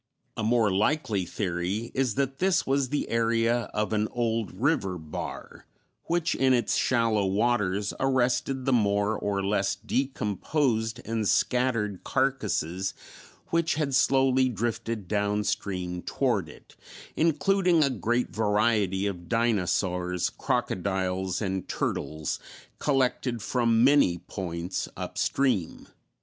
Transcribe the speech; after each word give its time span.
A 0.35 0.41
more 0.41 0.71
likely 0.71 1.27
theory 1.27 1.91
is 1.93 2.15
that 2.15 2.39
this 2.39 2.65
was 2.65 2.89
the 2.89 3.07
area 3.07 3.69
of 3.71 3.93
an 3.93 4.07
old 4.09 4.51
river 4.51 4.97
bar, 4.97 5.67
which 6.05 6.33
in 6.33 6.53
its 6.55 6.73
shallow 6.75 7.27
waters 7.27 7.93
arrested 7.99 8.65
the 8.65 8.73
more 8.73 9.15
or 9.15 9.43
less 9.45 9.75
decomposed 9.75 11.01
and 11.05 11.29
scattered 11.29 12.03
carcasses 12.03 12.95
which 13.49 13.75
had 13.75 13.93
slowly 13.93 14.49
drifted 14.49 15.07
down 15.07 15.43
stream 15.43 16.01
toward 16.01 16.49
it, 16.49 16.75
including 17.15 17.83
a 17.83 17.91
great 17.91 18.31
variety 18.35 19.05
of 19.05 19.29
dinosaurs, 19.29 20.31
crocodiles, 20.31 21.43
and 21.43 21.67
turtles, 21.69 22.39
collected 22.79 23.43
from 23.43 23.83
many 23.83 24.17
points 24.17 24.89
up 24.97 25.15
stream. 25.19 25.85